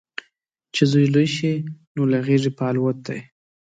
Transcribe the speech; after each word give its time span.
چې 0.73 0.83
زوی 0.91 1.05
لوی 1.13 1.27
شي، 1.35 1.51
نو 1.95 2.01
له 2.11 2.17
غیږې 2.25 2.51
په 2.57 2.63
الوت 2.71 2.97
دی 3.07 3.19